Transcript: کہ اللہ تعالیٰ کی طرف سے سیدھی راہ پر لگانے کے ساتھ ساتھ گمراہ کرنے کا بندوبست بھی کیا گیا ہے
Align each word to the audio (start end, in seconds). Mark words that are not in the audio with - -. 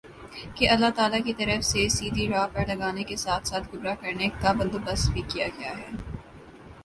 کہ 0.55 0.69
اللہ 0.69 0.89
تعالیٰ 0.95 1.19
کی 1.25 1.33
طرف 1.33 1.63
سے 1.65 1.87
سیدھی 1.89 2.27
راہ 2.27 2.47
پر 2.53 2.65
لگانے 2.67 3.03
کے 3.03 3.15
ساتھ 3.15 3.47
ساتھ 3.47 3.67
گمراہ 3.73 3.95
کرنے 4.01 4.29
کا 4.41 4.51
بندوبست 4.51 5.11
بھی 5.11 5.21
کیا 5.27 5.47
گیا 5.59 5.77
ہے 5.77 5.89